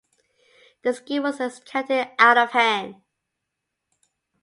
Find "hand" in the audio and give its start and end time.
2.53-3.03